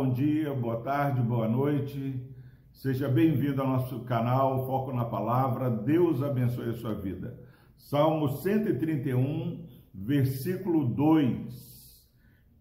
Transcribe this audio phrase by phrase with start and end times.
[0.00, 2.26] bom dia, boa tarde, boa noite.
[2.72, 5.68] Seja bem-vindo ao nosso canal Foco na Palavra.
[5.68, 7.38] Deus abençoe a sua vida.
[7.76, 12.08] Salmo 131, versículo 2.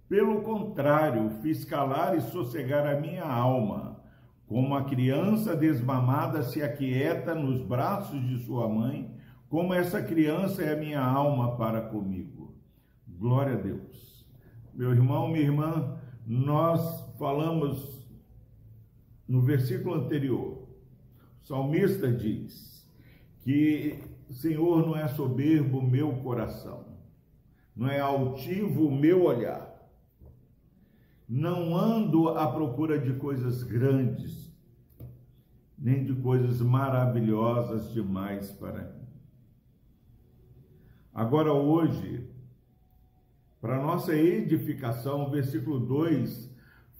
[0.10, 4.04] Pelo contrário, fiz calar e sossegar a minha alma,
[4.46, 9.15] como a criança desmamada se aquieta nos braços de sua mãe,
[9.47, 12.54] como essa criança é a minha alma para comigo.
[13.07, 14.28] Glória a Deus.
[14.74, 15.97] Meu irmão, minha irmã,
[16.28, 18.00] nós falamos
[19.27, 20.68] no versículo anterior,
[21.43, 22.89] o salmista diz
[23.41, 24.01] que
[24.32, 26.86] Senhor não é soberbo meu coração,
[27.75, 29.69] não é altivo o meu olhar,
[31.27, 34.52] não ando à procura de coisas grandes,
[35.77, 39.08] nem de coisas maravilhosas demais para mim.
[41.13, 42.27] Agora, hoje,
[43.59, 46.49] para nossa edificação, o versículo 2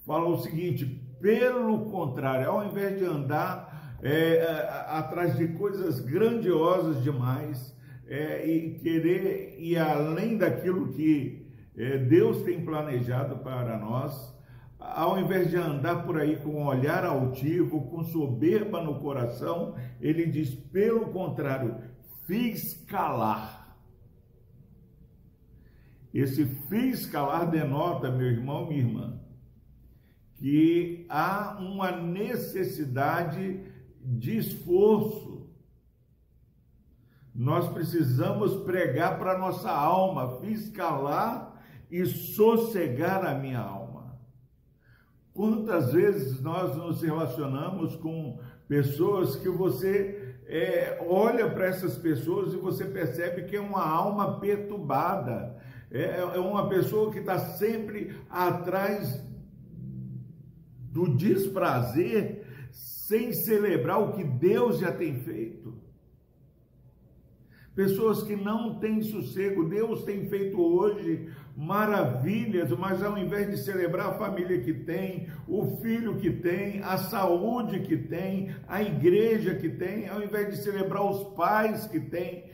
[0.06, 0.86] fala o seguinte:
[1.20, 4.42] pelo contrário, ao invés de andar é,
[4.88, 7.76] atrás de coisas grandiosas demais
[8.08, 14.34] é, e querer ir além daquilo que é, Deus tem planejado para nós,
[14.78, 20.26] ao invés de andar por aí com um olhar altivo, com soberba no coração, ele
[20.26, 21.76] diz: pelo contrário,
[22.26, 23.76] fiz calar.
[26.12, 29.20] Esse fiz calar denota, meu irmão, minha irmã,
[30.40, 33.60] que há uma necessidade
[34.00, 35.46] de esforço.
[37.34, 44.18] Nós precisamos pregar para nossa alma, fiz calar e sossegar a minha alma.
[45.34, 52.56] Quantas vezes nós nos relacionamos com pessoas que você é, olha para essas pessoas e
[52.56, 55.54] você percebe que é uma alma perturbada,
[55.90, 59.28] é, é uma pessoa que está sempre atrás
[60.90, 65.74] do desprazer, sem celebrar o que Deus já tem feito.
[67.74, 74.08] Pessoas que não têm sossego, Deus tem feito hoje maravilhas, mas ao invés de celebrar
[74.08, 79.68] a família que tem, o filho que tem, a saúde que tem, a igreja que
[79.68, 82.50] tem, ao invés de celebrar os pais que tem,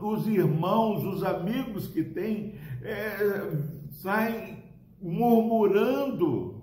[0.00, 3.52] os irmãos, os amigos que tem, é,
[3.92, 4.64] saem
[5.00, 6.59] murmurando.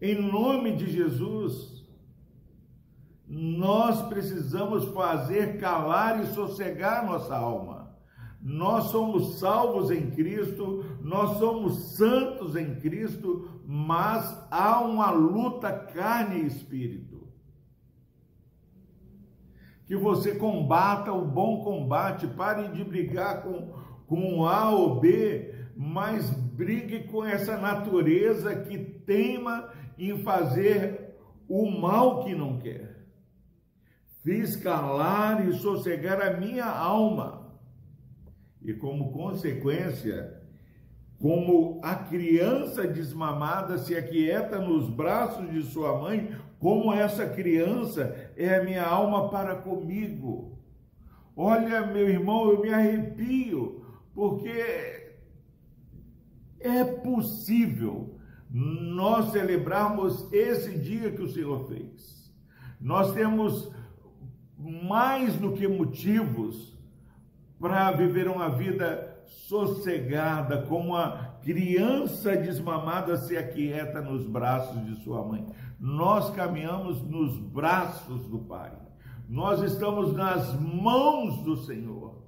[0.00, 1.84] Em nome de Jesus,
[3.26, 7.88] nós precisamos fazer calar e sossegar nossa alma.
[8.40, 16.42] Nós somos salvos em Cristo, nós somos santos em Cristo, mas há uma luta carne
[16.42, 17.18] e espírito
[19.88, 23.72] que você combata o bom combate, pare de brigar com,
[24.06, 31.16] com A ou B, mas brigue com essa natureza que teima em fazer
[31.48, 33.06] o mal que não quer.
[34.22, 37.56] Fiz calar e sossegar a minha alma,
[38.60, 40.42] e como consequência,
[41.18, 48.56] como a criança desmamada se aquieta nos braços de sua mãe, como essa criança é
[48.56, 50.58] a minha alma para comigo.
[51.34, 55.08] Olha, meu irmão, eu me arrepio, porque
[56.60, 58.17] é possível
[58.50, 62.32] nós celebrarmos esse dia que o Senhor fez.
[62.80, 63.70] Nós temos
[64.58, 66.76] mais do que motivos
[67.60, 75.24] para viver uma vida sossegada, como a criança desmamada se aquieta nos braços de sua
[75.24, 75.46] mãe.
[75.78, 78.72] Nós caminhamos nos braços do Pai.
[79.28, 82.22] Nós estamos nas mãos do Senhor.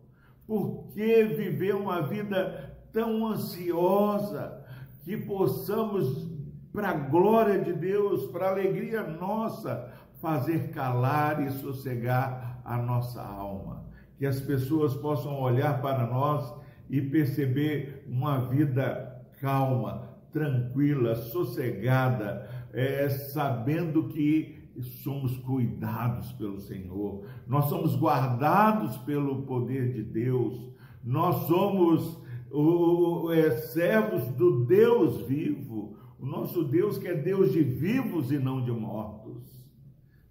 [0.46, 4.64] Por que viver uma vida tão ansiosa
[5.04, 6.30] que possamos,
[6.72, 13.22] para a glória de Deus, para a alegria nossa, fazer calar e sossegar a nossa
[13.22, 13.84] alma?
[14.18, 16.54] Que as pessoas possam olhar para nós
[16.88, 24.60] e perceber uma vida calma, tranquila, sossegada, é, sabendo que
[25.02, 30.70] somos cuidados pelo Senhor, nós somos guardados pelo poder de Deus,
[31.02, 37.62] nós somos o, é, servos do Deus vivo, o nosso Deus que é Deus de
[37.62, 39.68] vivos e não de mortos.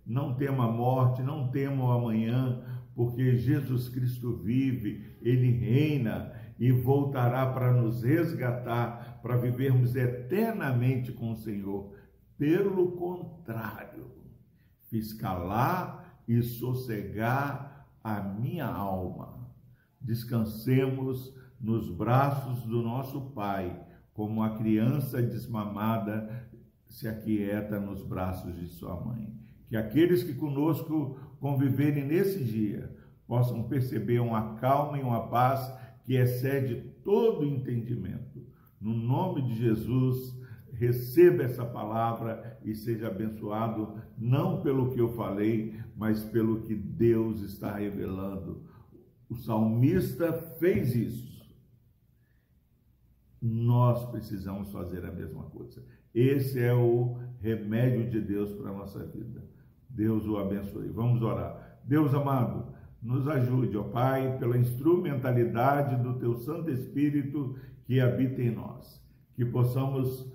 [0.06, 2.64] Não tema a morte, não tema o amanhã,
[2.96, 11.32] porque Jesus Cristo vive, ele reina, e voltará para nos resgatar, para vivermos eternamente com
[11.32, 11.94] o Senhor.
[12.38, 14.08] Pelo contrário,
[14.90, 19.48] fiz calar e sossegar a minha alma.
[20.02, 23.80] Descansemos nos braços do nosso Pai,
[24.14, 26.50] como a criança desmamada
[26.88, 29.34] se aquieta nos braços de sua mãe.
[29.68, 32.96] Que aqueles que conosco conviverem nesse dia
[33.28, 35.72] possam perceber uma calma e uma paz
[36.04, 38.44] que excede todo entendimento.
[38.82, 40.36] No nome de Jesus,
[40.74, 47.42] receba essa palavra e seja abençoado, não pelo que eu falei, mas pelo que Deus
[47.42, 48.64] está revelando.
[49.30, 51.39] O salmista fez isso.
[53.42, 55.84] Nós precisamos fazer a mesma coisa.
[56.14, 59.44] Esse é o remédio de Deus para a nossa vida.
[59.90, 60.90] Deus o abençoe.
[60.90, 61.80] Vamos orar.
[61.84, 67.56] Deus amado, nos ajude, ó Pai, pela instrumentalidade do Teu Santo Espírito
[67.86, 69.02] que habita em nós.
[69.36, 70.32] Que possamos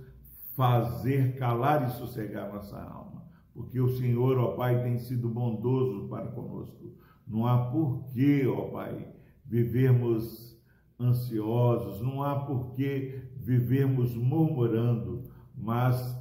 [0.56, 3.25] fazer calar e sossegar nossa alma.
[3.53, 6.95] Porque o Senhor, ó Pai, tem sido bondoso para conosco.
[7.27, 9.09] Não há porquê, ó Pai,
[9.45, 10.54] vivermos
[10.99, 15.25] ansiosos, não há porquê vivermos murmurando,
[15.56, 16.19] mas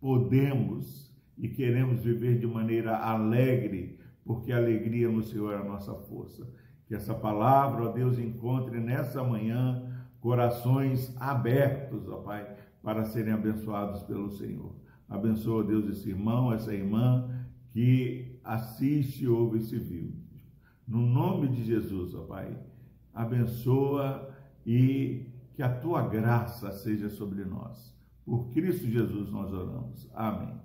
[0.00, 5.94] podemos e queremos viver de maneira alegre, porque a alegria no Senhor é a nossa
[5.94, 6.46] força.
[6.86, 9.82] Que essa palavra, ó Deus, encontre nessa manhã
[10.20, 14.74] corações abertos, ó Pai, para serem abençoados pelo Senhor.
[15.08, 17.28] Abençoa, Deus, esse irmão, essa irmã
[17.72, 20.22] que assiste, ouve esse vídeo.
[20.86, 22.56] No nome de Jesus, ó Pai,
[23.14, 24.30] abençoa
[24.66, 27.94] e que a tua graça seja sobre nós.
[28.24, 30.10] Por Cristo Jesus nós oramos.
[30.14, 30.60] Amém.